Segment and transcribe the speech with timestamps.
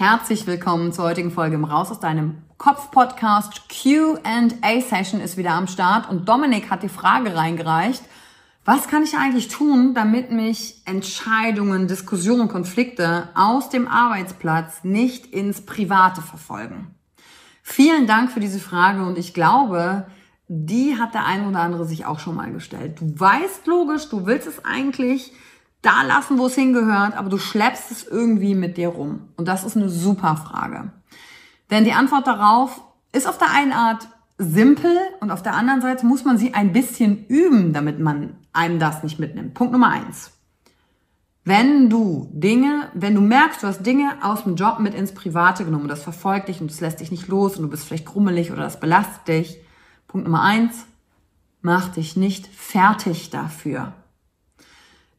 [0.00, 3.64] Herzlich willkommen zur heutigen Folge im Raus aus deinem Kopf-Podcast.
[3.68, 8.02] Q&A-Session ist wieder am Start und Dominik hat die Frage reingereicht,
[8.64, 15.66] was kann ich eigentlich tun, damit mich Entscheidungen, Diskussionen, Konflikte aus dem Arbeitsplatz nicht ins
[15.66, 16.94] Private verfolgen?
[17.62, 20.06] Vielen Dank für diese Frage und ich glaube,
[20.48, 23.02] die hat der ein oder andere sich auch schon mal gestellt.
[23.02, 25.34] Du weißt logisch, du willst es eigentlich,
[25.82, 29.28] da lassen, wo es hingehört, aber du schleppst es irgendwie mit dir rum.
[29.36, 30.92] Und das ist eine super Frage.
[31.70, 32.82] Denn die Antwort darauf
[33.12, 36.72] ist auf der einen Art simpel und auf der anderen Seite muss man sie ein
[36.72, 39.54] bisschen üben, damit man einem das nicht mitnimmt.
[39.54, 40.32] Punkt Nummer eins.
[41.44, 45.64] Wenn du Dinge, wenn du merkst, du hast Dinge aus dem Job mit ins Private
[45.64, 48.52] genommen, das verfolgt dich und das lässt dich nicht los und du bist vielleicht grummelig
[48.52, 49.58] oder das belastet dich.
[50.06, 50.86] Punkt Nummer eins,
[51.62, 53.94] mach dich nicht fertig dafür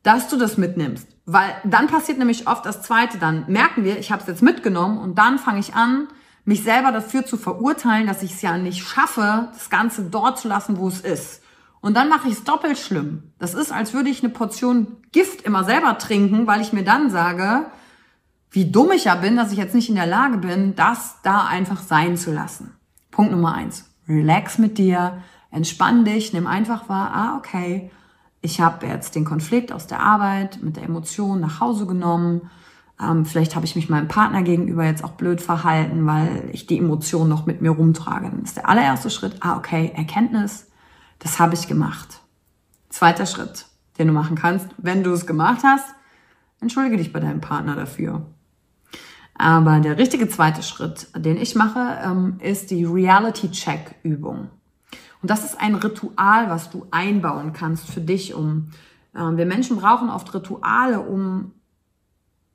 [0.04, 1.08] dass du das mitnimmst.
[1.26, 4.98] Weil dann passiert nämlich oft das Zweite, dann merken wir, ich habe es jetzt mitgenommen
[4.98, 6.08] und dann fange ich an,
[6.44, 10.48] mich selber dafür zu verurteilen, dass ich es ja nicht schaffe, das Ganze dort zu
[10.48, 11.42] lassen, wo es ist.
[11.82, 13.32] Und dann mache ich es doppelt schlimm.
[13.40, 17.10] Das ist, als würde ich eine Portion Gift immer selber trinken, weil ich mir dann
[17.10, 17.66] sage,
[18.52, 21.46] wie dumm ich ja bin, dass ich jetzt nicht in der Lage bin, das da
[21.46, 22.76] einfach sein zu lassen.
[23.10, 23.90] Punkt Nummer eins.
[24.08, 27.92] Relax mit dir, entspann dich, nimm einfach wahr, ah, okay,
[28.42, 32.50] ich habe jetzt den Konflikt aus der Arbeit mit der Emotion nach Hause genommen.
[33.00, 36.80] Ähm, vielleicht habe ich mich meinem Partner gegenüber jetzt auch blöd verhalten, weil ich die
[36.80, 38.30] Emotion noch mit mir rumtrage.
[38.30, 40.68] Dann ist der allererste Schritt, ah, okay, Erkenntnis,
[41.20, 42.22] das habe ich gemacht.
[42.90, 43.68] Zweiter Schritt,
[44.00, 45.86] den du machen kannst, wenn du es gemacht hast,
[46.60, 48.26] entschuldige dich bei deinem Partner dafür.
[49.36, 54.50] Aber der richtige zweite Schritt, den ich mache, ähm, ist die Reality-Check-Übung.
[55.22, 58.72] Und das ist ein Ritual, was du einbauen kannst für dich, um
[59.14, 61.52] äh, wir Menschen brauchen oft Rituale, um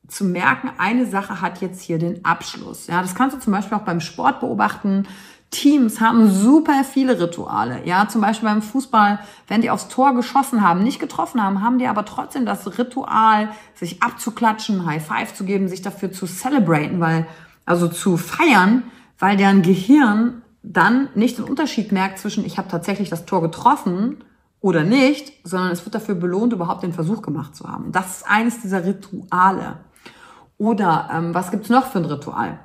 [0.08, 2.86] zu merken, eine Sache hat jetzt hier den Abschluss.
[2.86, 5.06] Ja, das kannst du zum Beispiel auch beim Sport beobachten.
[5.50, 7.80] Teams haben super viele Rituale.
[7.84, 11.78] Ja, zum Beispiel beim Fußball, wenn die aufs Tor geschossen haben, nicht getroffen haben, haben
[11.78, 17.00] die aber trotzdem das Ritual, sich abzuklatschen, High Five zu geben, sich dafür zu celebraten,
[17.00, 17.26] weil,
[17.64, 18.84] also zu feiern,
[19.18, 24.24] weil deren Gehirn dann nicht den Unterschied merkt zwischen, ich habe tatsächlich das Tor getroffen
[24.60, 27.92] oder nicht, sondern es wird dafür belohnt, überhaupt den Versuch gemacht zu haben.
[27.92, 29.78] Das ist eines dieser Rituale.
[30.58, 32.58] Oder ähm, was gibt's noch für ein Ritual?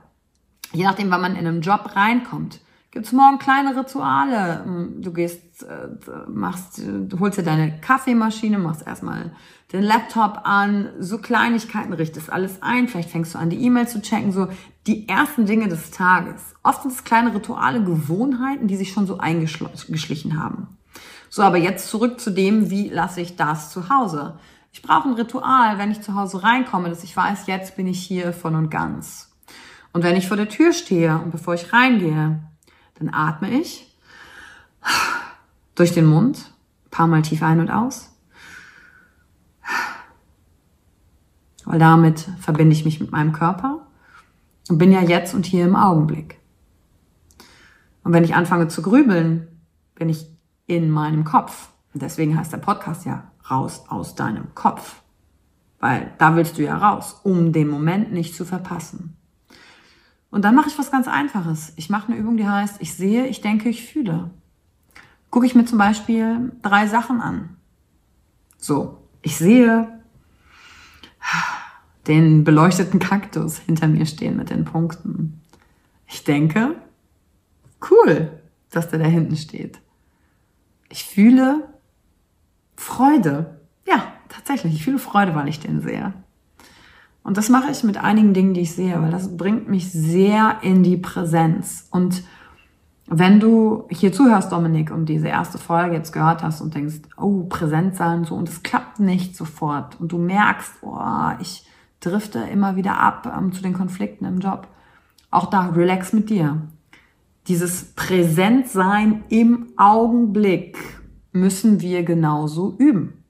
[0.74, 2.60] Je nachdem, wann man in einem Job reinkommt,
[2.92, 4.66] Gibt es morgen kleine Rituale?
[4.66, 5.88] Hm, du gehst, äh,
[6.28, 9.32] machst, du holst dir deine Kaffeemaschine, machst erstmal
[9.72, 14.02] den Laptop an, so Kleinigkeiten, richtest alles ein, vielleicht fängst du an, die E-Mail zu
[14.02, 14.50] checken, so
[14.88, 16.54] die ersten Dinge des Tages.
[16.64, 20.78] Oft sind es kleine Rituale, Gewohnheiten, die sich schon so eingeschlichen haben.
[21.30, 24.38] So, aber jetzt zurück zu dem, wie lasse ich das zu Hause?
[24.74, 28.02] Ich brauche ein Ritual, wenn ich zu Hause reinkomme, dass ich weiß, jetzt bin ich
[28.06, 29.32] hier voll und ganz.
[29.94, 32.40] Und wenn ich vor der Tür stehe und bevor ich reingehe,
[33.02, 33.98] dann atme ich
[35.76, 36.52] durch den Mund,
[36.86, 38.16] ein paar Mal tief ein und aus.
[41.66, 43.88] Weil damit verbinde ich mich mit meinem Körper
[44.70, 46.40] und bin ja jetzt und hier im Augenblick.
[48.04, 49.48] Und wenn ich anfange zu grübeln,
[49.96, 50.28] bin ich
[50.68, 51.70] in meinem Kopf.
[51.94, 55.02] Und deswegen heißt der Podcast ja raus aus deinem Kopf.
[55.80, 59.18] Weil da willst du ja raus, um den Moment nicht zu verpassen.
[60.32, 61.74] Und dann mache ich was ganz Einfaches.
[61.76, 64.32] Ich mache eine Übung, die heißt, ich sehe, ich denke, ich fühle.
[65.30, 67.58] Gucke ich mir zum Beispiel drei Sachen an.
[68.58, 70.02] So, ich sehe
[72.08, 75.42] den beleuchteten Kaktus hinter mir stehen mit den Punkten.
[76.08, 76.76] Ich denke,
[77.90, 78.42] cool,
[78.72, 79.80] dass der da hinten steht.
[80.90, 81.70] Ich fühle
[82.76, 83.62] Freude.
[83.86, 86.14] Ja, tatsächlich, ich fühle Freude, weil ich den sehe.
[87.24, 90.58] Und das mache ich mit einigen Dingen, die ich sehe, weil das bringt mich sehr
[90.62, 91.88] in die Präsenz.
[91.92, 92.24] Und
[93.06, 97.44] wenn du hier zuhörst, Dominik, und diese erste Folge jetzt gehört hast und denkst, oh,
[97.44, 101.68] präsent sein so, und es klappt nicht sofort, und du merkst, oh, ich
[102.00, 104.68] drifte immer wieder ab ähm, zu den Konflikten im Job,
[105.30, 106.62] auch da relax mit dir.
[107.48, 110.78] Dieses Präsentsein im Augenblick
[111.32, 113.21] müssen wir genauso üben.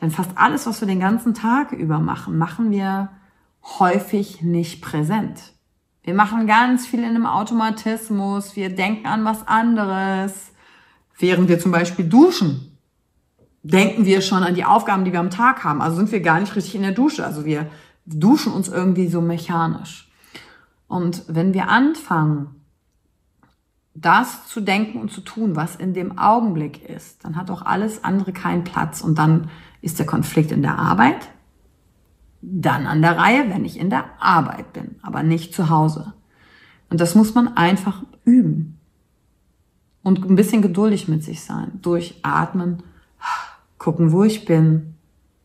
[0.00, 3.10] Denn fast alles, was wir den ganzen Tag über machen, machen wir
[3.62, 5.52] häufig nicht präsent.
[6.02, 10.52] Wir machen ganz viel in einem Automatismus, wir denken an was anderes.
[11.18, 12.78] Während wir zum Beispiel duschen,
[13.62, 15.82] denken wir schon an die Aufgaben, die wir am Tag haben.
[15.82, 17.26] Also sind wir gar nicht richtig in der Dusche.
[17.26, 17.70] Also wir
[18.06, 20.10] duschen uns irgendwie so mechanisch.
[20.88, 22.60] Und wenn wir anfangen,
[23.94, 28.02] das zu denken und zu tun, was in dem Augenblick ist, dann hat auch alles
[28.02, 29.50] andere keinen Platz und dann
[29.82, 31.30] ist der Konflikt in der Arbeit,
[32.42, 36.14] dann an der Reihe, wenn ich in der Arbeit bin, aber nicht zu Hause.
[36.88, 38.78] Und das muss man einfach üben.
[40.02, 41.78] Und ein bisschen geduldig mit sich sein.
[41.82, 42.82] Durchatmen,
[43.78, 44.94] gucken, wo ich bin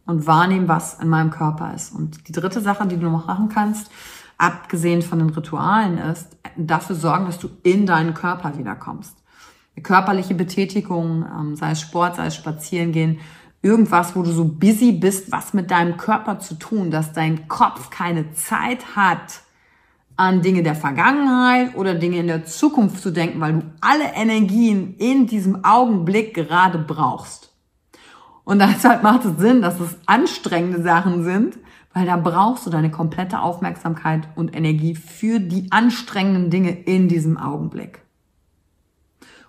[0.05, 1.93] und wahrnehmen, was in meinem Körper ist.
[1.93, 3.91] Und die dritte Sache, die du noch machen kannst,
[4.37, 9.17] abgesehen von den Ritualen, ist dafür sorgen, dass du in deinen Körper wiederkommst.
[9.83, 13.19] Körperliche Betätigung, ähm, sei es Sport, sei es Spazierengehen,
[13.65, 17.89] irgendwas, wo du so busy bist, was mit deinem Körper zu tun, dass dein Kopf
[17.89, 19.41] keine Zeit hat,
[20.17, 24.95] an Dinge der Vergangenheit oder Dinge in der Zukunft zu denken, weil du alle Energien
[24.97, 27.51] in diesem Augenblick gerade brauchst.
[28.45, 31.57] Und deshalb macht es Sinn, dass es anstrengende Sachen sind,
[31.91, 37.37] weil da brauchst du deine komplette Aufmerksamkeit und Energie für die anstrengenden Dinge in diesem
[37.37, 38.01] Augenblick.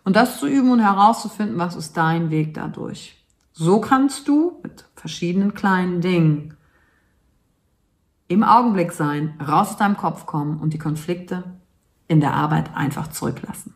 [0.05, 3.17] Und das zu üben und herauszufinden, was ist dein Weg dadurch.
[3.59, 6.59] So kannst du mit verschiedenen kleinen Dingen
[8.29, 11.43] im Augenblick sein, raus aus deinem Kopf kommen und die Konflikte
[12.07, 13.73] in der Arbeit einfach zurücklassen.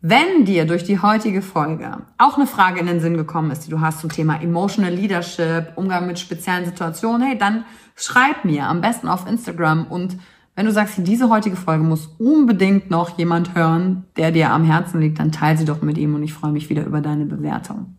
[0.00, 3.70] Wenn dir durch die heutige Folge auch eine Frage in den Sinn gekommen ist, die
[3.70, 8.80] du hast zum Thema Emotional Leadership, Umgang mit speziellen Situationen, hey, dann schreib mir am
[8.80, 10.16] besten auf Instagram und
[10.56, 15.00] wenn du sagst, diese heutige Folge muss unbedingt noch jemand hören, der dir am Herzen
[15.00, 17.98] liegt, dann teile sie doch mit ihm und ich freue mich wieder über deine Bewertung.